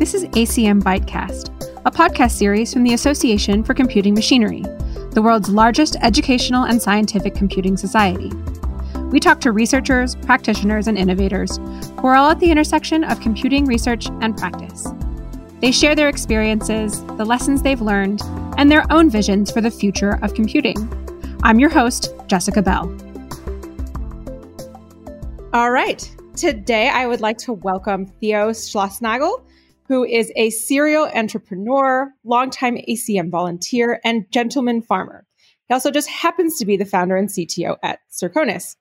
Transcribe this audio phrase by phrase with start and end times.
[0.00, 4.62] This is ACM Bytecast, a podcast series from the Association for Computing Machinery,
[5.10, 8.32] the world's largest educational and scientific computing society.
[9.10, 13.66] We talk to researchers, practitioners, and innovators who are all at the intersection of computing
[13.66, 14.88] research and practice.
[15.60, 18.22] They share their experiences, the lessons they've learned,
[18.56, 20.78] and their own visions for the future of computing.
[21.42, 22.90] I'm your host, Jessica Bell.
[25.52, 26.10] All right.
[26.36, 29.42] Today, I would like to welcome Theo Schlossnagle,
[29.90, 35.26] who is a serial entrepreneur, longtime ACM volunteer, and gentleman farmer.
[35.66, 38.76] He also just happens to be the founder and CTO at Circonus.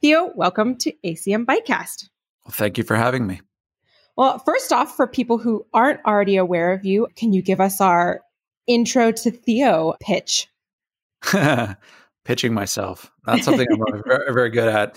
[0.00, 2.08] Theo, welcome to ACM Bytecast.
[2.44, 3.40] Well, thank you for having me.
[4.14, 7.80] Well, first off, for people who aren't already aware of you, can you give us
[7.80, 8.20] our
[8.68, 10.46] intro to Theo pitch?
[12.24, 13.10] Pitching myself.
[13.26, 14.96] That's something I'm very, very good at.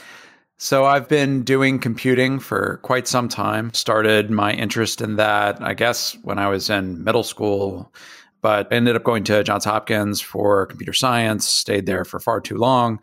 [0.60, 3.72] So I've been doing computing for quite some time.
[3.74, 7.94] Started my interest in that, I guess, when I was in middle school,
[8.42, 12.58] but ended up going to Johns Hopkins for computer science, stayed there for far too
[12.58, 13.00] long,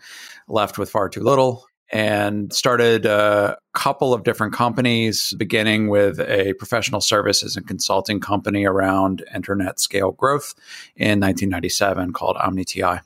[0.48, 6.54] left with far too little, and started a couple of different companies, beginning with a
[6.54, 10.56] professional services and consulting company around internet scale growth
[10.96, 13.00] in 1997 called OmniTI.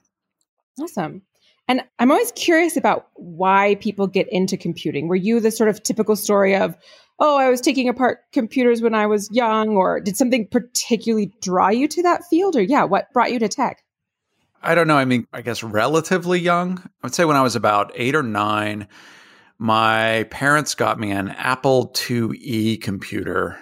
[0.81, 1.21] Awesome.
[1.69, 5.07] And I'm always curious about why people get into computing.
[5.07, 6.77] Were you the sort of typical story of,
[7.19, 11.69] oh, I was taking apart computers when I was young, or did something particularly draw
[11.69, 12.57] you to that field?
[12.57, 13.83] Or, yeah, what brought you to tech?
[14.63, 14.97] I don't know.
[14.97, 16.79] I mean, I guess relatively young.
[16.79, 18.89] I would say when I was about eight or nine,
[19.59, 23.59] my parents got me an Apple IIe computer.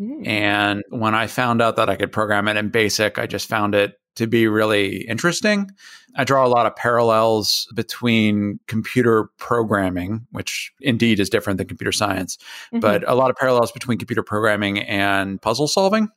[0.00, 0.26] Mm.
[0.26, 3.74] And when I found out that I could program it in BASIC, I just found
[3.74, 5.70] it to be really interesting.
[6.16, 11.92] I draw a lot of parallels between computer programming, which indeed is different than computer
[11.92, 12.36] science,
[12.66, 12.80] mm-hmm.
[12.80, 16.08] but a lot of parallels between computer programming and puzzle solving.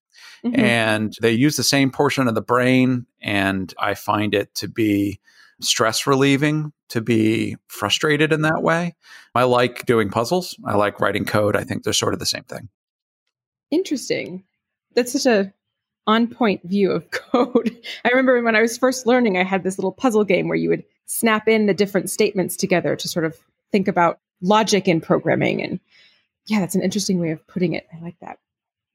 [0.45, 0.59] Mm-hmm.
[0.59, 3.05] And they use the same portion of the brain.
[3.21, 5.19] And I find it to be
[5.61, 8.95] stress relieving to be frustrated in that way.
[9.33, 10.55] I like doing puzzles.
[10.65, 11.55] I like writing code.
[11.55, 12.69] I think they're sort of the same thing.
[13.71, 14.43] Interesting.
[14.93, 15.53] That's such a
[16.07, 17.75] on point view of code.
[18.05, 20.69] I remember when I was first learning, I had this little puzzle game where you
[20.69, 23.37] would snap in the different statements together to sort of
[23.71, 25.61] think about logic in programming.
[25.61, 25.79] And
[26.47, 27.87] yeah, that's an interesting way of putting it.
[27.93, 28.37] I like that.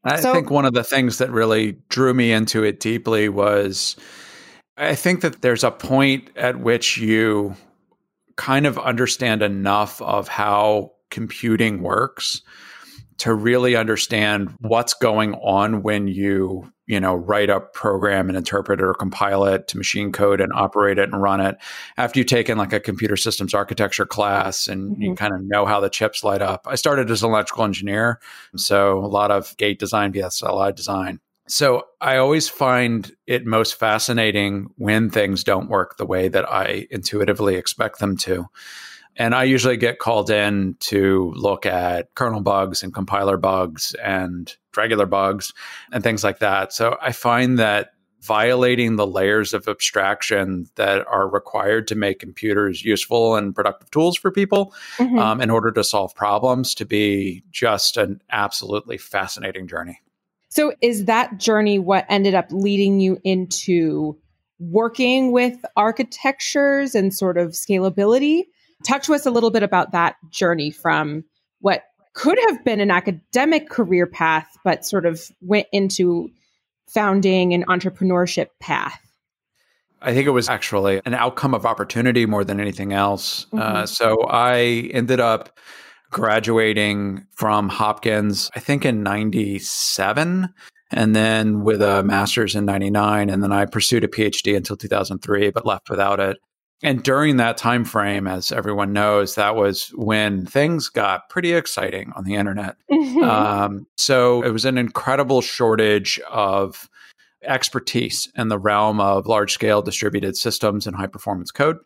[0.05, 3.97] I so, think one of the things that really drew me into it deeply was
[4.77, 7.57] I think that there's a point at which you
[8.37, 12.43] kind of understand enough of how computing works
[13.19, 18.81] to really understand what's going on when you you know write up program and interpret
[18.81, 21.56] it or compile it to machine code and operate it and run it.
[21.97, 25.03] After you've taken like a computer systems architecture class and mm-hmm.
[25.03, 26.66] you kind of know how the chips light up.
[26.66, 28.21] I started as an electrical engineer
[28.56, 31.21] so a lot of gate design VLSI design.
[31.47, 36.87] So i always find it most fascinating when things don't work the way that i
[36.91, 38.47] intuitively expect them to
[39.19, 44.55] and I usually get called in to look at kernel bugs and compiler bugs and
[44.77, 45.53] regular bugs
[45.93, 46.73] and things like that.
[46.73, 47.91] So I find that
[48.23, 54.17] violating the layers of abstraction that are required to make computers useful and productive tools
[54.17, 55.19] for people mm-hmm.
[55.19, 60.01] um, in order to solve problems to be just an absolutely fascinating journey.
[60.51, 64.19] So, is that journey what ended up leading you into
[64.59, 68.45] working with architectures and sort of scalability?
[68.87, 71.25] Talk to us a little bit about that journey from
[71.61, 71.83] what
[72.15, 76.28] could have been an academic career path, but sort of went into
[76.89, 79.00] founding an entrepreneurship path.
[80.00, 83.47] I think it was actually an outcome of opportunity more than anything else.
[83.53, 83.77] Uh, mm-hmm.
[83.77, 85.59] Uh, so I ended up
[86.10, 90.49] graduating from Hopkins, I think in 97,
[90.91, 93.28] and then with a master's in 99.
[93.28, 96.39] And then I pursued a PhD until 2003, but left without it
[96.83, 102.12] and during that time frame as everyone knows that was when things got pretty exciting
[102.16, 103.22] on the internet mm-hmm.
[103.22, 106.89] um, so it was an incredible shortage of
[107.45, 111.78] expertise in the realm of large scale distributed systems and high performance code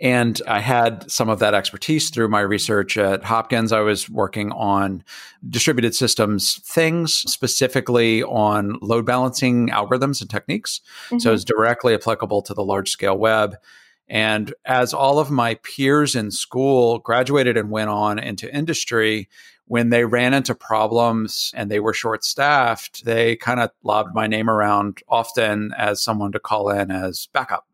[0.00, 3.70] and I had some of that expertise through my research at Hopkins.
[3.70, 5.04] I was working on
[5.48, 10.80] distributed systems things, specifically on load balancing algorithms and techniques.
[11.06, 11.18] Mm-hmm.
[11.20, 13.56] So it's directly applicable to the large scale web.
[14.08, 19.28] And as all of my peers in school graduated and went on into industry,
[19.66, 24.26] when they ran into problems and they were short staffed, they kind of lobbed my
[24.26, 27.66] name around often as someone to call in as backup.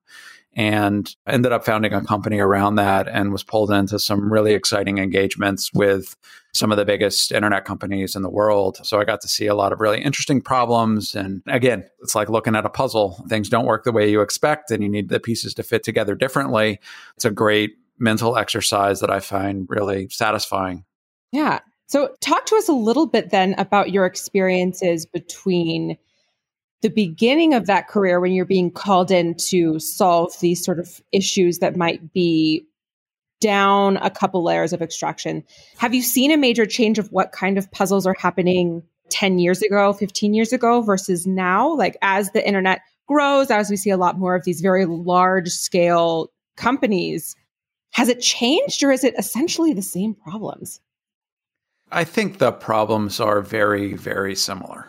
[0.55, 4.99] And ended up founding a company around that and was pulled into some really exciting
[4.99, 6.17] engagements with
[6.53, 8.79] some of the biggest internet companies in the world.
[8.83, 11.15] So I got to see a lot of really interesting problems.
[11.15, 13.25] And again, it's like looking at a puzzle.
[13.29, 16.15] Things don't work the way you expect, and you need the pieces to fit together
[16.15, 16.81] differently.
[17.17, 20.85] It's a great mental exercise that I find really satisfying.
[21.33, 21.61] Yeah.
[21.87, 25.99] So, talk to us a little bit then about your experiences between
[26.83, 31.01] the beginning of that career when you're being called in to solve these sort of
[31.13, 32.67] issues that might be
[33.41, 35.43] down a couple layers of abstraction.
[35.79, 39.63] Have you seen a major change of what kind of puzzles are happening 10 years
[39.63, 41.75] ago, 15 years ago versus now?
[41.75, 45.49] Like as the internet grows, as we see a lot more of these very large
[45.49, 47.35] scale companies,
[47.93, 50.81] has it changed or is it essentially the same problems?
[51.93, 54.87] I think the problems are very, very similar.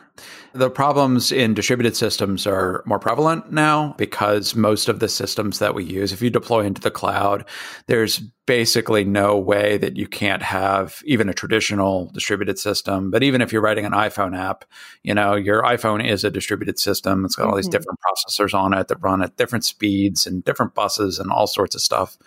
[0.53, 5.73] The problems in distributed systems are more prevalent now because most of the systems that
[5.73, 7.45] we use, if you deploy into the cloud,
[7.87, 13.11] there's basically no way that you can't have even a traditional distributed system.
[13.11, 14.65] But even if you're writing an iPhone app,
[15.03, 17.23] you know, your iPhone is a distributed system.
[17.23, 17.71] It's got all these mm-hmm.
[17.71, 21.75] different processors on it that run at different speeds and different buses and all sorts
[21.75, 22.17] of stuff.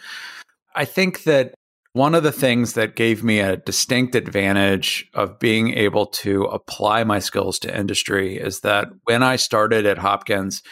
[0.75, 1.55] I think that
[1.95, 7.05] one of the things that gave me a distinct advantage of being able to apply
[7.05, 10.65] my skills to industry is that when I started at Hopkins,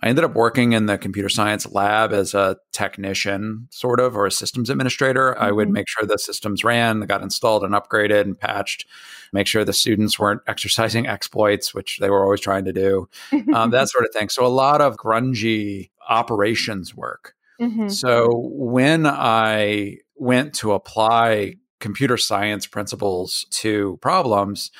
[0.00, 4.26] I ended up working in the computer science lab as a technician, sort of, or
[4.26, 5.32] a systems administrator.
[5.32, 5.42] Mm-hmm.
[5.42, 5.72] I would mm-hmm.
[5.74, 8.86] make sure the systems ran, got installed and upgraded and patched,
[9.32, 13.08] make sure the students weren't exercising exploits, which they were always trying to do,
[13.52, 14.28] um, that sort of thing.
[14.28, 17.34] So a lot of grungy operations work.
[17.60, 17.88] Mm-hmm.
[17.88, 24.70] So when I went to apply computer science principles to problems,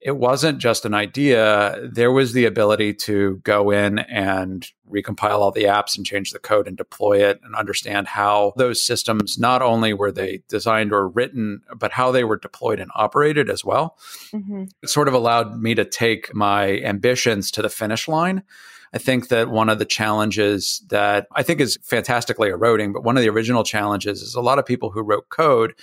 [0.00, 1.76] it wasn't just an idea.
[1.90, 6.38] There was the ability to go in and recompile all the apps and change the
[6.38, 11.08] code and deploy it and understand how those systems not only were they designed or
[11.08, 13.98] written, but how they were deployed and operated as well.
[14.32, 14.64] Mm-hmm.
[14.82, 18.44] It sort of allowed me to take my ambitions to the finish line
[18.92, 23.16] I think that one of the challenges that I think is fantastically eroding, but one
[23.16, 25.74] of the original challenges is a lot of people who wrote code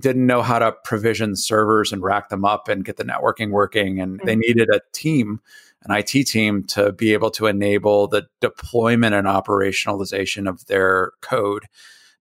[0.00, 4.00] didn't know how to provision servers and rack them up and get the networking working.
[4.00, 4.26] And mm-hmm.
[4.26, 5.40] they needed a team,
[5.84, 11.66] an IT team, to be able to enable the deployment and operationalization of their code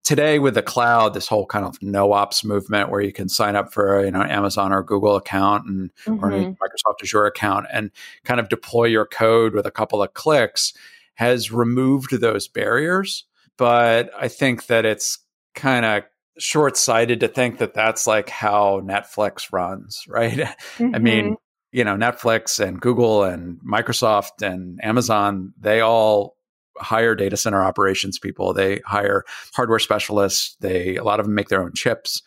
[0.03, 3.55] today with the cloud, this whole kind of no ops movement where you can sign
[3.55, 6.23] up for you know Amazon or Google account and mm-hmm.
[6.23, 7.91] or Microsoft Azure account and
[8.23, 10.73] kind of deploy your code with a couple of clicks
[11.15, 13.25] has removed those barriers.
[13.57, 15.19] But I think that it's
[15.53, 16.03] kind of
[16.37, 20.31] short sighted to think that that's like how Netflix runs, right?
[20.77, 20.95] Mm-hmm.
[20.95, 21.35] I mean,
[21.71, 26.37] you know, Netflix and Google and Microsoft and Amazon, they all
[26.77, 28.54] hire data center operations people.
[28.54, 29.24] They hire
[29.54, 30.56] hardware specialists.
[30.60, 32.21] They a lot of them make their own chips.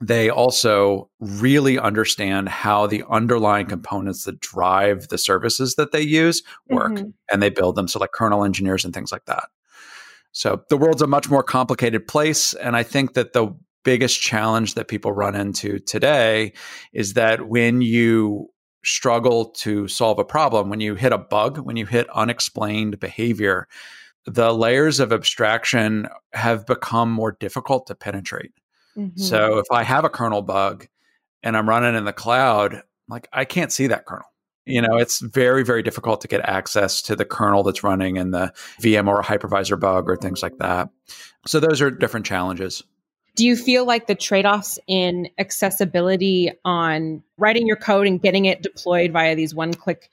[0.00, 6.42] They also really understand how the underlying components that drive the services that they use
[6.68, 7.10] work mm-hmm.
[7.30, 7.88] and they build them.
[7.88, 9.48] So, like kernel engineers and things like that.
[10.32, 12.54] So, the world's a much more complicated place.
[12.54, 16.52] And I think that the biggest challenge that people run into today
[16.92, 18.50] is that when you
[18.84, 23.68] struggle to solve a problem, when you hit a bug, when you hit unexplained behavior,
[24.26, 28.52] the layers of abstraction have become more difficult to penetrate.
[28.96, 29.20] Mm-hmm.
[29.20, 30.86] So if I have a kernel bug
[31.42, 34.26] and I'm running in the cloud, like I can't see that kernel.
[34.66, 38.30] You know, it's very, very difficult to get access to the kernel that's running in
[38.30, 40.88] the VM or a hypervisor bug or things like that.
[41.46, 42.82] So those are different challenges.
[43.36, 48.44] Do you feel like the trade offs in accessibility on writing your code and getting
[48.44, 50.08] it deployed via these one click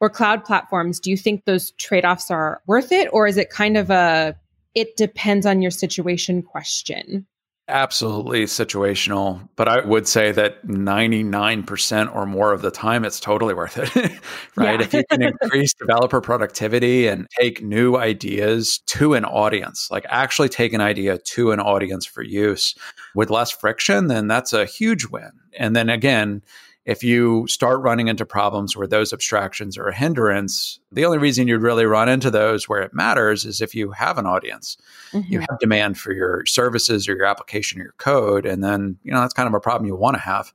[0.00, 3.08] or cloud platforms, do you think those trade offs are worth it?
[3.12, 4.36] Or is it kind of a,
[4.74, 7.24] it depends on your situation question?
[7.68, 13.54] Absolutely situational, but I would say that 99% or more of the time it's totally
[13.54, 14.12] worth it.
[14.56, 14.80] right?
[14.80, 20.48] If you can increase developer productivity and take new ideas to an audience, like actually
[20.48, 22.74] take an idea to an audience for use
[23.14, 25.30] with less friction, then that's a huge win.
[25.56, 26.42] And then again,
[26.84, 31.46] if you start running into problems where those abstractions are a hindrance, the only reason
[31.46, 34.76] you'd really run into those where it matters is if you have an audience,
[35.12, 35.32] mm-hmm.
[35.32, 38.46] you have demand for your services or your application or your code.
[38.46, 40.52] And then, you know, that's kind of a problem you want to have.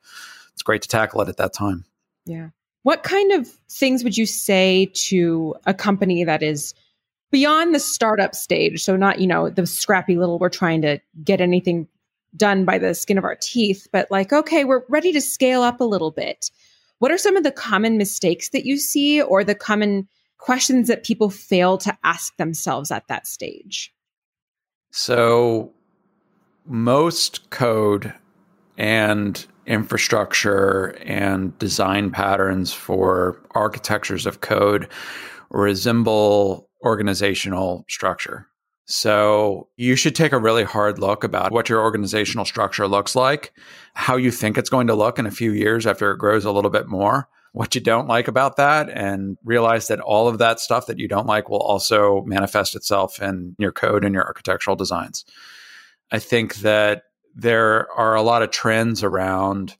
[0.54, 1.86] It's great to tackle it at that time.
[2.26, 2.50] Yeah.
[2.84, 6.74] What kind of things would you say to a company that is
[7.32, 8.84] beyond the startup stage?
[8.84, 11.88] So, not, you know, the scrappy little, we're trying to get anything
[12.38, 15.82] done by the skin of our teeth, but like, okay, we're ready to scale up
[15.82, 16.51] a little bit.
[17.00, 21.03] What are some of the common mistakes that you see or the common questions that
[21.03, 23.94] people fail to ask themselves at that stage?
[24.91, 25.72] So,
[26.65, 28.13] most code
[28.77, 34.88] and infrastructure and design patterns for architectures of code
[35.50, 38.48] resemble organizational structure.
[38.88, 43.53] So you should take a really hard look about what your organizational structure looks like,
[43.94, 46.53] how you think it's going to look in a few years after it grows a
[46.53, 50.62] little bit more, what you don't like about that, and realize that all of that
[50.62, 54.77] stuff that you don't like will also manifest itself in your code and your architectural
[54.77, 55.25] designs.
[56.10, 57.03] I think that
[57.36, 59.75] there are a lot of trends around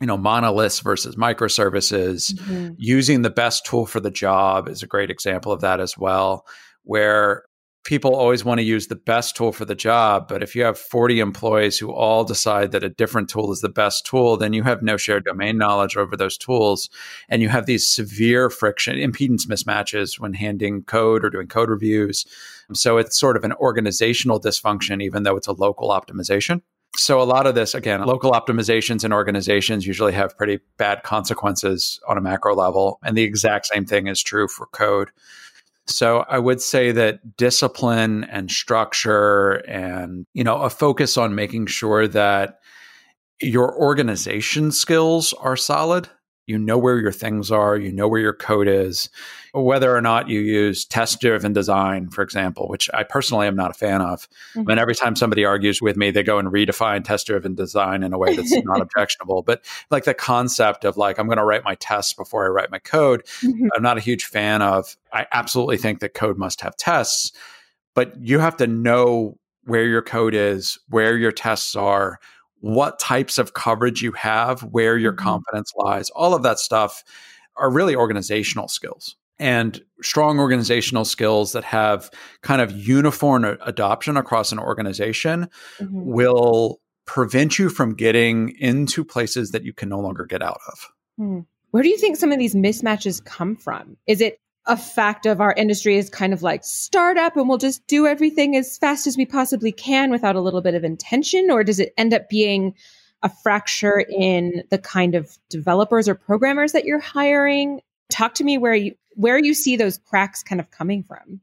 [0.00, 2.74] you know monoliths versus microservices mm-hmm.
[2.76, 6.44] using the best tool for the job is a great example of that as well
[6.84, 7.44] where
[7.88, 10.28] people always want to use the best tool for the job.
[10.28, 13.70] But if you have 40 employees who all decide that a different tool is the
[13.70, 16.90] best tool, then you have no shared domain knowledge over those tools.
[17.30, 22.26] And you have these severe friction, impedance mismatches when handing code or doing code reviews.
[22.74, 26.60] So it's sort of an organizational dysfunction, even though it's a local optimization.
[26.94, 32.00] So a lot of this, again, local optimizations in organizations usually have pretty bad consequences
[32.06, 32.98] on a macro level.
[33.02, 35.08] And the exact same thing is true for code.
[35.88, 41.66] So I would say that discipline and structure and, you know, a focus on making
[41.66, 42.58] sure that
[43.40, 46.08] your organization skills are solid
[46.48, 49.10] you know where your things are, you know where your code is,
[49.52, 53.70] whether or not you use test driven design, for example, which I personally am not
[53.70, 54.26] a fan of.
[54.54, 54.70] Mm-hmm.
[54.70, 58.14] And every time somebody argues with me, they go and redefine test driven design in
[58.14, 59.42] a way that's not objectionable.
[59.42, 62.70] But like the concept of like, I'm going to write my tests before I write
[62.70, 63.68] my code, mm-hmm.
[63.76, 64.96] I'm not a huge fan of.
[65.12, 67.30] I absolutely think that code must have tests,
[67.94, 72.18] but you have to know where your code is, where your tests are
[72.60, 75.38] what types of coverage you have, where your mm-hmm.
[75.76, 77.04] lies, all of that stuff
[77.56, 82.10] are really organizational skills and strong organizational skills that have
[82.42, 85.48] kind of uniform adoption across an organization
[85.78, 86.04] mm-hmm.
[86.04, 90.88] will prevent you from getting into places that you can no longer get out of.
[91.20, 91.46] Mm.
[91.70, 93.96] Where do you think some of these mismatches come from?
[94.06, 97.84] Is it a fact of our industry is kind of like startup and we'll just
[97.86, 101.50] do everything as fast as we possibly can without a little bit of intention?
[101.50, 102.74] Or does it end up being
[103.22, 107.80] a fracture in the kind of developers or programmers that you're hiring?
[108.10, 111.40] Talk to me where you where you see those cracks kind of coming from.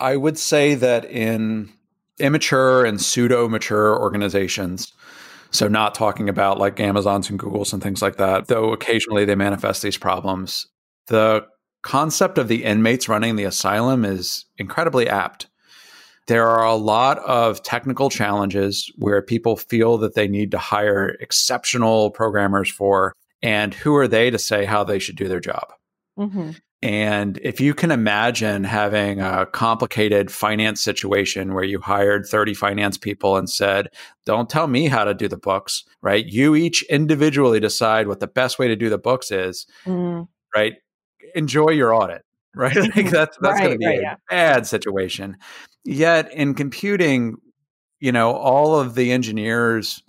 [0.00, 1.72] I would say that in
[2.18, 4.92] immature and pseudo mature organizations,
[5.50, 9.34] so not talking about like Amazons and Googles and things like that, though occasionally they
[9.34, 10.66] manifest these problems.
[11.06, 11.46] The
[11.86, 15.46] concept of the inmates running the asylum is incredibly apt.
[16.26, 21.16] There are a lot of technical challenges where people feel that they need to hire
[21.20, 25.72] exceptional programmers for, and who are they to say how they should do their job?
[26.18, 26.50] Mm-hmm.
[26.82, 32.98] And if you can imagine having a complicated finance situation where you hired 30 finance
[32.98, 33.90] people and said,
[34.24, 36.26] don't tell me how to do the books, right?
[36.26, 40.26] You each individually decide what the best way to do the books is, mm.
[40.54, 40.74] right?
[41.36, 42.22] Enjoy your audit,
[42.54, 42.76] right?
[42.76, 44.16] like that's that's right, going to be right, a yeah.
[44.28, 45.36] bad situation.
[45.84, 47.36] Yet in computing,
[48.00, 50.02] you know, all of the engineers,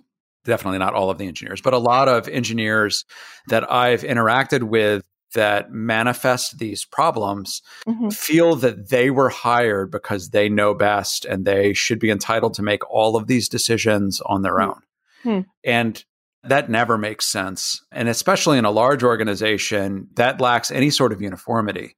[0.44, 3.04] definitely not all of the engineers, but a lot of engineers
[3.48, 5.04] that I've interacted with
[5.34, 8.08] that manifest these problems mm-hmm.
[8.08, 12.62] feel that they were hired because they know best and they should be entitled to
[12.62, 14.70] make all of these decisions on their mm-hmm.
[14.70, 14.82] own.
[15.22, 15.40] Hmm.
[15.64, 16.04] And
[16.48, 17.82] that never makes sense.
[17.92, 21.96] And especially in a large organization, that lacks any sort of uniformity,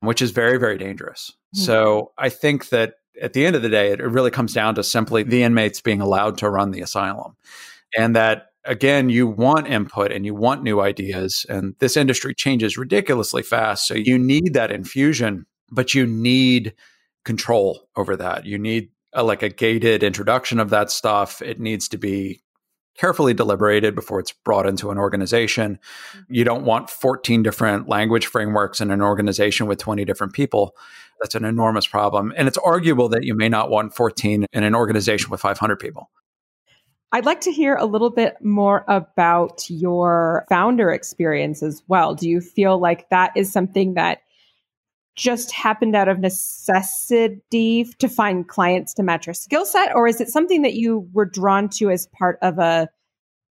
[0.00, 1.32] which is very, very dangerous.
[1.54, 1.64] Mm-hmm.
[1.64, 4.82] So I think that at the end of the day, it really comes down to
[4.82, 7.36] simply the inmates being allowed to run the asylum.
[7.96, 11.46] And that again, you want input and you want new ideas.
[11.48, 13.86] And this industry changes ridiculously fast.
[13.86, 16.74] So you need that infusion, but you need
[17.24, 18.46] control over that.
[18.46, 21.42] You need a, like a gated introduction of that stuff.
[21.42, 22.42] It needs to be
[22.96, 25.78] carefully deliberated before it's brought into an organization.
[26.12, 26.34] Mm-hmm.
[26.34, 30.74] You don't want 14 different language frameworks in an organization with 20 different people.
[31.20, 32.32] That's an enormous problem.
[32.36, 36.10] And it's arguable that you may not want 14 in an organization with 500 people.
[37.12, 42.14] I'd like to hear a little bit more about your founder experience as well.
[42.14, 44.20] Do you feel like that is something that
[45.20, 50.18] just happened out of necessity to find clients to match your skill set or is
[50.18, 52.88] it something that you were drawn to as part of a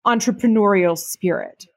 [0.08, 1.68] entrepreneurial spirit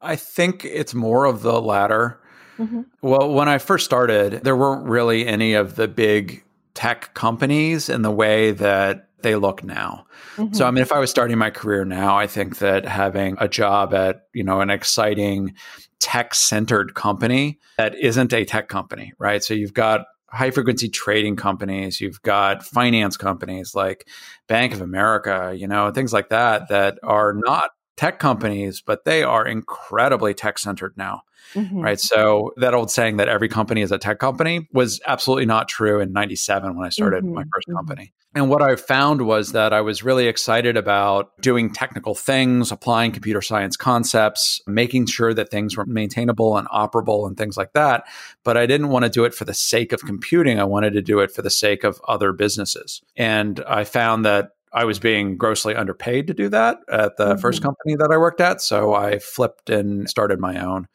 [0.00, 2.20] i think it's more of the latter
[2.58, 2.80] mm-hmm.
[3.00, 6.42] well when i first started there weren't really any of the big
[6.74, 10.06] tech companies in the way that they look now.
[10.36, 10.54] Mm-hmm.
[10.54, 13.48] So I mean if I was starting my career now, I think that having a
[13.48, 15.54] job at, you know, an exciting
[16.00, 19.44] tech centered company that isn't a tech company, right?
[19.44, 24.08] So you've got high frequency trading companies, you've got finance companies like
[24.48, 29.22] Bank of America, you know, things like that that are not tech companies, but they
[29.22, 31.22] are incredibly tech centered now.
[31.54, 31.80] Mm-hmm.
[31.80, 32.00] Right.
[32.00, 36.00] So that old saying that every company is a tech company was absolutely not true
[36.00, 37.34] in 97 when I started mm-hmm.
[37.34, 37.76] my 1st mm-hmm.
[37.76, 38.12] company.
[38.32, 43.10] And what I found was that I was really excited about doing technical things, applying
[43.10, 48.04] computer science concepts, making sure that things were maintainable and operable and things like that.
[48.44, 50.60] But I didn't want to do it for the sake of computing.
[50.60, 53.02] I wanted to do it for the sake of other businesses.
[53.16, 57.40] And I found that I was being grossly underpaid to do that at the mm-hmm.
[57.40, 58.60] first company that I worked at.
[58.60, 60.86] So I flipped and started my own,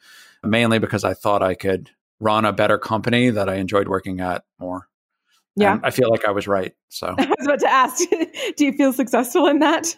[0.42, 4.44] mainly because I thought I could run a better company that I enjoyed working at
[4.58, 4.88] more.
[5.56, 5.78] Yeah.
[5.82, 6.74] I feel like I was right.
[6.90, 8.08] So I was about to ask,
[8.56, 9.96] do you feel successful in that?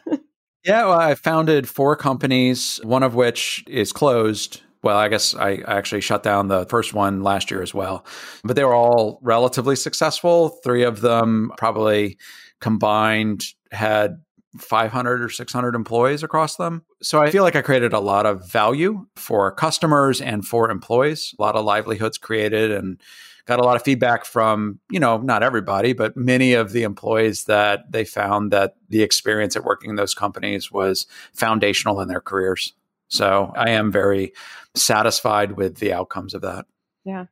[0.65, 4.62] yeah, well, I founded four companies, one of which is closed.
[4.83, 8.07] Well, I guess I actually shut down the first one last year as well.
[8.45, 10.50] But they were all relatively successful.
[10.62, 12.17] Three of them probably
[12.61, 14.23] combined had
[14.59, 16.85] 500 or 600 employees across them.
[17.03, 21.35] So I feel like I created a lot of value for customers and for employees,
[21.38, 23.00] a lot of livelihoods created and
[23.47, 27.45] got a lot of feedback from, you know, not everybody, but many of the employees
[27.45, 32.21] that they found that the experience at working in those companies was foundational in their
[32.21, 32.75] careers.
[33.09, 34.35] So I am very
[34.75, 36.67] satisfied with the outcomes of that.
[37.07, 37.25] Yeah.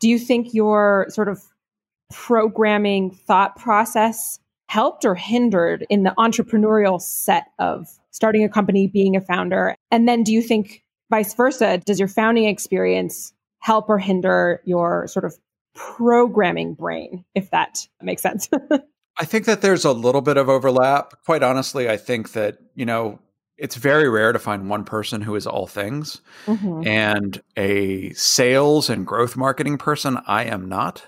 [0.00, 1.40] Do you think your sort of
[2.12, 4.40] programming thought process
[4.72, 9.74] helped or hindered in the entrepreneurial set of starting a company, being a founder?
[9.90, 11.78] And then do you think vice versa?
[11.84, 15.34] Does your founding experience help or hinder your sort of
[15.74, 18.48] programming brain, if that makes sense.
[19.18, 21.14] I think that there's a little bit of overlap.
[21.24, 23.18] Quite honestly, I think that, you know,
[23.58, 26.20] it's very rare to find one person who is all things.
[26.46, 26.86] Mm-hmm.
[26.86, 31.04] And a sales and growth marketing person, I am not.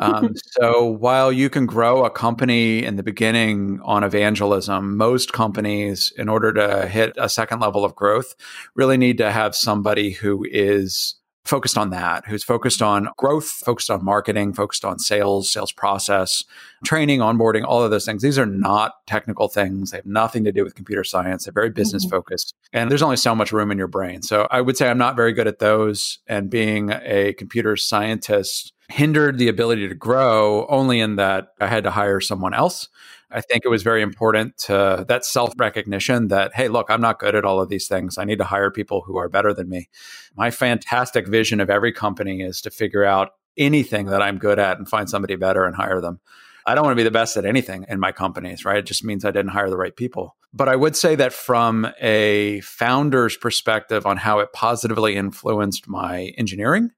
[0.00, 6.12] Um, so while you can grow a company in the beginning on evangelism, most companies,
[6.16, 8.34] in order to hit a second level of growth,
[8.74, 13.90] really need to have somebody who is focused on that, who's focused on growth, focused
[13.90, 16.44] on marketing, focused on sales, sales process,
[16.84, 18.22] training, onboarding, all of those things.
[18.22, 19.90] These are not technical things.
[19.90, 21.44] They have nothing to do with computer science.
[21.44, 22.16] They're very business mm-hmm.
[22.16, 22.54] focused.
[22.72, 24.22] And there's only so much room in your brain.
[24.22, 26.20] So I would say I'm not very good at those.
[26.28, 31.84] And being a computer scientist hindered the ability to grow only in that I had
[31.84, 32.88] to hire someone else
[33.32, 37.18] I think it was very important to that self recognition that, hey, look, I'm not
[37.18, 38.18] good at all of these things.
[38.18, 39.88] I need to hire people who are better than me.
[40.36, 44.78] My fantastic vision of every company is to figure out anything that I'm good at
[44.78, 46.20] and find somebody better and hire them.
[46.64, 48.78] I don't want to be the best at anything in my companies, right?
[48.78, 50.36] It just means I didn't hire the right people.
[50.54, 56.32] But I would say that from a founder's perspective on how it positively influenced my
[56.36, 56.90] engineering,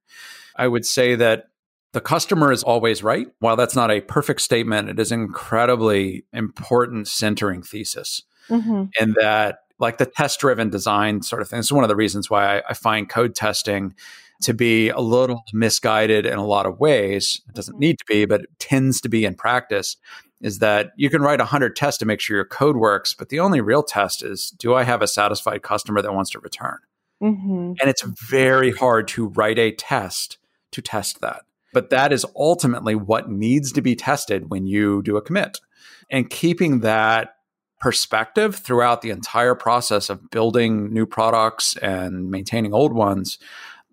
[0.56, 1.46] I would say that
[1.94, 3.28] the customer is always right.
[3.38, 8.22] While that's not a perfect statement, it is incredibly important centering thesis.
[8.50, 8.86] Mm-hmm.
[9.00, 11.96] And that, like the test driven design sort of thing, this is one of the
[11.96, 13.94] reasons why I, I, find code testing
[14.42, 17.40] to be a little misguided in a lot of ways.
[17.48, 17.80] It doesn't mm-hmm.
[17.80, 19.96] need to be, but it tends to be in practice.
[20.40, 23.38] Is that you can write 100 tests to make sure your code works, but the
[23.38, 26.78] only real test is do I have a satisfied customer that wants to return?
[27.22, 27.74] Mm-hmm.
[27.80, 30.38] And it's very hard to write a test
[30.72, 31.42] to test that.
[31.74, 35.60] But that is ultimately what needs to be tested when you do a commit.
[36.08, 37.34] And keeping that
[37.80, 43.38] perspective throughout the entire process of building new products and maintaining old ones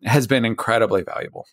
[0.06, 1.46] has been incredibly valuable.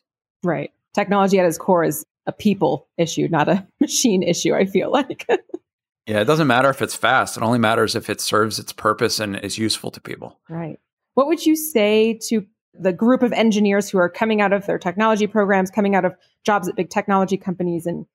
[0.44, 0.70] Right.
[0.94, 5.26] Technology at its core is a people issue, not a machine issue, I feel like.
[6.06, 7.36] yeah, it doesn't matter if it's fast.
[7.36, 10.38] It only matters if it serves its purpose and is useful to people.
[10.48, 10.78] Right.
[11.14, 14.78] What would you say to the group of engineers who are coming out of their
[14.78, 18.06] technology programs, coming out of jobs at big technology companies, and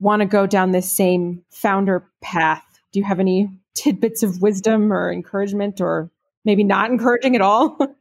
[0.00, 2.64] want to go down this same founder path.
[2.92, 6.10] Do you have any tidbits of wisdom or encouragement, or
[6.44, 7.78] maybe not encouraging at all?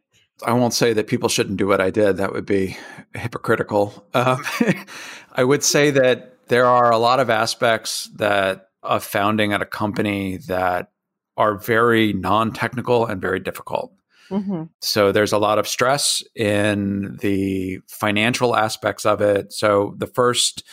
[0.45, 2.17] I won't say that people shouldn't do what I did.
[2.17, 2.78] That would be
[3.13, 4.06] hypocritical.
[4.13, 4.43] Um,
[5.32, 9.65] I would say that there are a lot of aspects that of founding at a
[9.65, 10.91] company that
[11.38, 13.91] are very non-technical and very difficult.
[14.29, 14.63] Mm-hmm.
[14.81, 19.53] So there's a lot of stress in the financial aspects of it.
[19.53, 20.63] So the first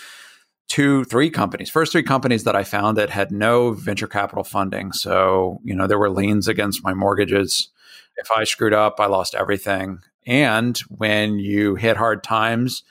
[0.68, 4.92] two, three companies, first three companies that I founded had no venture capital funding.
[4.92, 7.68] So, you know, there were liens against my mortgages.
[8.16, 9.98] If I screwed up, I lost everything.
[10.26, 12.84] And when you hit hard times,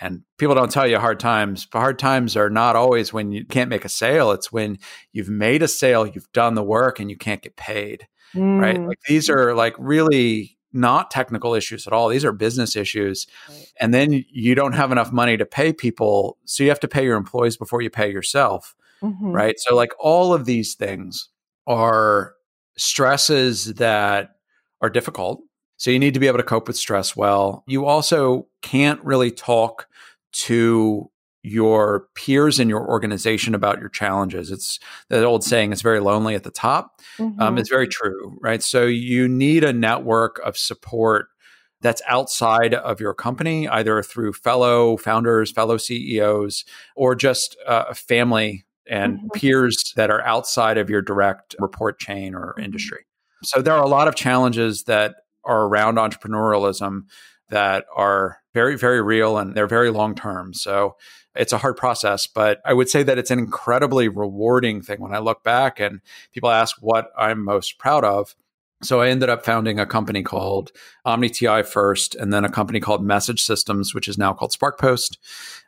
[0.00, 3.44] and people don't tell you hard times, but hard times are not always when you
[3.44, 4.32] can't make a sale.
[4.32, 4.78] It's when
[5.12, 8.60] you've made a sale, you've done the work, and you can't get paid mm.
[8.60, 8.80] right?
[8.80, 12.08] Like these are like really not technical issues at all.
[12.08, 13.26] These are business issues.
[13.48, 13.72] Right.
[13.80, 16.38] And then you don't have enough money to pay people.
[16.44, 18.74] So you have to pay your employees before you pay yourself.
[19.02, 19.32] Mm-hmm.
[19.32, 19.54] Right.
[19.58, 21.30] So, like, all of these things
[21.66, 22.34] are
[22.76, 24.32] stresses that
[24.82, 25.40] are difficult.
[25.78, 27.64] So, you need to be able to cope with stress well.
[27.66, 29.88] You also can't really talk
[30.32, 31.10] to
[31.42, 34.50] your peers in your organization about your challenges.
[34.50, 37.00] It's that old saying, it's very lonely at the top.
[37.18, 37.42] Um, mm-hmm.
[37.42, 38.62] Um, it's very true, right?
[38.62, 41.28] So you need a network of support
[41.80, 47.94] that's outside of your company, either through fellow founders, fellow CEOs, or just uh, a
[47.94, 49.28] family and mm-hmm.
[49.34, 52.64] peers that are outside of your direct report chain or mm-hmm.
[52.64, 53.06] industry.
[53.42, 57.04] So there are a lot of challenges that are around entrepreneurialism
[57.48, 60.52] that are very, very real and they're very long term.
[60.52, 60.96] So
[61.34, 65.14] it's a hard process, but I would say that it's an incredibly rewarding thing when
[65.14, 66.00] I look back and
[66.32, 68.34] people ask what I'm most proud of.
[68.82, 70.72] So I ended up founding a company called
[71.06, 75.18] OmniTI first, and then a company called Message Systems, which is now called SparkPost,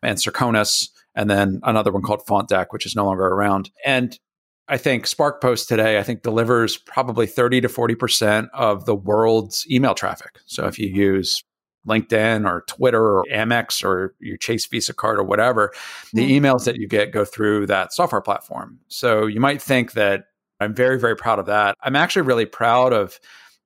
[0.03, 3.70] and Circonus, and then another one called FontDeck, which is no longer around.
[3.85, 4.18] And
[4.66, 9.94] I think SparkPost today, I think delivers probably 30 to 40% of the world's email
[9.94, 10.38] traffic.
[10.46, 11.44] So if you use
[11.87, 15.73] LinkedIn or Twitter or Amex or your Chase Visa card or whatever,
[16.12, 16.45] the mm-hmm.
[16.45, 18.79] emails that you get go through that software platform.
[18.88, 20.27] So you might think that
[20.61, 21.77] I'm very, very proud of that.
[21.83, 23.18] I'm actually really proud of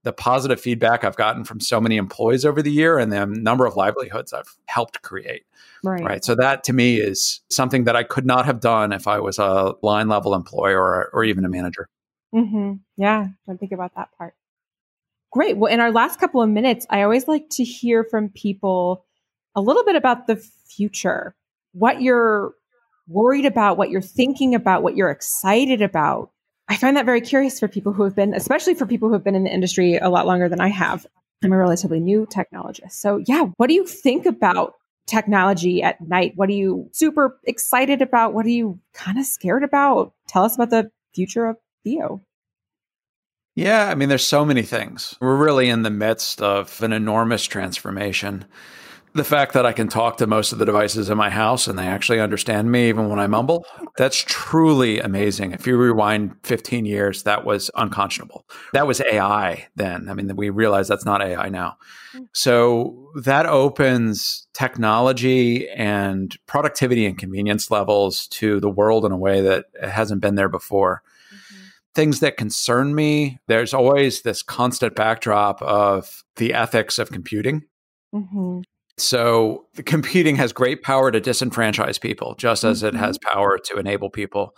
[0.02, 3.66] the positive feedback I've gotten from so many employees over the year and the number
[3.66, 5.42] of livelihoods I've helped create.
[5.82, 6.02] Right.
[6.02, 6.24] right.
[6.24, 9.38] So that to me is something that I could not have done if I was
[9.38, 11.88] a line level employee or, or even a manager.
[12.34, 12.74] Mm-hmm.
[12.96, 13.28] Yeah.
[13.46, 14.34] Don't think about that part.
[15.36, 15.58] Great.
[15.58, 19.04] Well, in our last couple of minutes, I always like to hear from people
[19.54, 20.36] a little bit about the
[20.74, 21.36] future,
[21.72, 22.54] what you're
[23.06, 26.30] worried about, what you're thinking about, what you're excited about.
[26.68, 29.24] I find that very curious for people who have been, especially for people who have
[29.24, 31.06] been in the industry a lot longer than I have.
[31.44, 32.92] I'm a relatively new technologist.
[32.92, 34.72] So, yeah, what do you think about
[35.06, 36.32] technology at night?
[36.36, 38.32] What are you super excited about?
[38.32, 40.14] What are you kind of scared about?
[40.28, 42.22] Tell us about the future of Theo.
[43.56, 45.16] Yeah, I mean, there's so many things.
[45.18, 48.44] We're really in the midst of an enormous transformation.
[49.14, 51.78] The fact that I can talk to most of the devices in my house and
[51.78, 53.64] they actually understand me even when I mumble,
[53.96, 55.52] that's truly amazing.
[55.52, 58.44] If you rewind 15 years, that was unconscionable.
[58.74, 60.10] That was AI then.
[60.10, 61.78] I mean, we realize that's not AI now.
[62.14, 62.28] Mm.
[62.34, 69.40] So that opens technology and productivity and convenience levels to the world in a way
[69.40, 71.02] that hasn't been there before
[71.96, 77.64] things that concern me, there's always this constant backdrop of the ethics of computing.
[78.14, 78.60] Mm-hmm.
[78.98, 82.96] So, the computing has great power to disenfranchise people, just as mm-hmm.
[82.96, 83.34] it has mm-hmm.
[83.34, 84.54] power to enable people.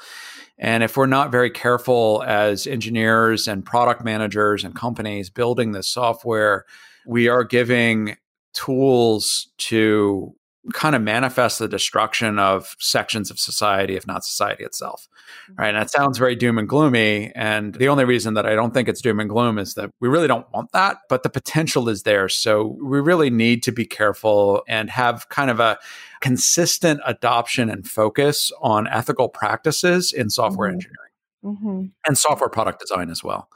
[0.58, 5.88] And if we're not very careful as engineers and product managers and companies building this
[5.88, 6.66] software,
[7.06, 8.16] we are giving
[8.52, 10.34] tools to
[10.72, 15.08] kind of manifest the destruction of sections of society, if not society itself.
[15.50, 15.62] Mm-hmm.
[15.62, 15.74] Right.
[15.74, 17.32] And it sounds very doom and gloomy.
[17.34, 20.08] And the only reason that I don't think it's doom and gloom is that we
[20.08, 22.28] really don't want that, but the potential is there.
[22.28, 25.78] So we really need to be careful and have kind of a
[26.20, 30.74] consistent adoption and focus on ethical practices in software mm-hmm.
[30.74, 31.08] engineering.
[31.44, 31.84] Mm-hmm.
[32.06, 33.48] And software product design as well.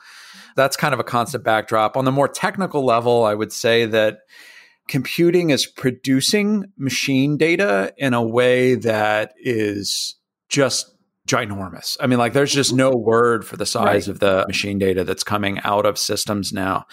[0.55, 1.97] That's kind of a constant backdrop.
[1.97, 4.19] On the more technical level, I would say that
[4.89, 10.17] computing is producing machine data in a way that is
[10.49, 10.95] just
[11.27, 11.97] ginormous.
[12.01, 14.09] I mean, like, there's just no word for the size right.
[14.09, 16.87] of the machine data that's coming out of systems now.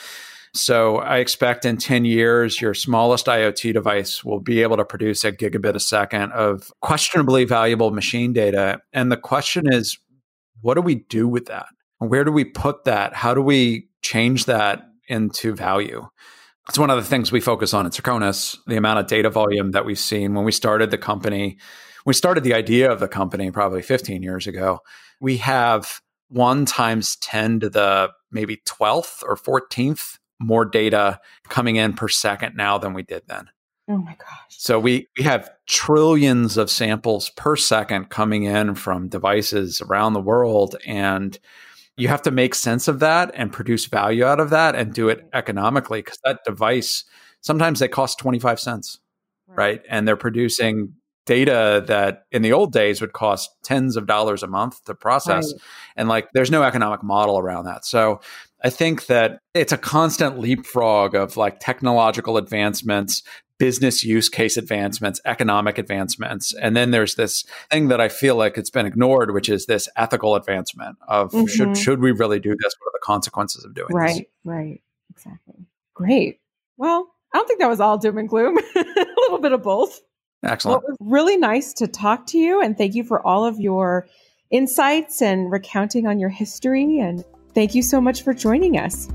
[0.53, 5.23] So I expect in 10 years, your smallest IoT device will be able to produce
[5.23, 8.79] a gigabit a second of questionably valuable machine data.
[8.91, 9.99] And the question is,
[10.61, 11.67] what do we do with that?
[11.99, 13.13] Where do we put that?
[13.13, 16.07] How do we change that into value?
[16.69, 19.71] It's one of the things we focus on at Circonus, the amount of data volume
[19.71, 21.57] that we've seen when we started the company.
[22.05, 24.81] We started the idea of the company probably 15 years ago.
[25.19, 31.93] We have one times 10 to the maybe 12th or 14th more data coming in
[31.93, 33.49] per second now than we did then.
[33.89, 34.27] Oh my gosh.
[34.49, 40.21] So we, we have trillions of samples per second coming in from devices around the
[40.21, 40.75] world.
[40.85, 41.37] And
[41.99, 45.09] you have to make sense of that and produce value out of that and do
[45.09, 47.03] it economically because that device
[47.41, 48.99] sometimes they cost 25 cents
[49.47, 49.57] right.
[49.57, 49.81] right.
[49.89, 50.93] and they're producing
[51.25, 55.53] data that in the old days would cost tens of dollars a month to process
[55.53, 55.61] right.
[55.95, 58.19] and like there's no economic model around that so
[58.63, 63.21] i think that it's a constant leapfrog of like technological advancements
[63.59, 66.53] business use case advancements, economic advancements.
[66.55, 69.87] And then there's this thing that I feel like it's been ignored, which is this
[69.95, 71.45] ethical advancement of mm-hmm.
[71.45, 72.73] should should we really do this?
[72.79, 74.25] What are the consequences of doing right, this?
[74.43, 74.81] Right, right.
[75.11, 75.65] Exactly.
[75.93, 76.39] Great.
[76.77, 78.57] Well, I don't think that was all doom and gloom.
[78.75, 79.99] a little bit of both.
[80.43, 80.81] Excellent.
[80.81, 83.59] Well, it was really nice to talk to you and thank you for all of
[83.59, 84.07] your
[84.49, 86.99] insights and recounting on your history.
[86.99, 89.09] And thank you so much for joining us.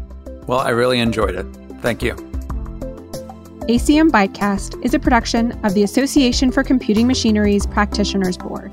[0.46, 1.46] Well, I really enjoyed it.
[1.80, 2.33] Thank you.
[3.68, 8.70] ACM Bytecast is a production of the Association for Computing Machinery's Practitioners Board.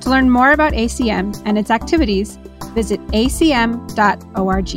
[0.00, 2.36] To learn more about ACM and its activities,
[2.74, 4.70] visit acm.org.